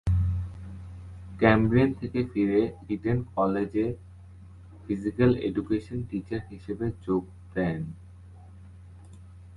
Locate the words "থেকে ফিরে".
1.99-2.61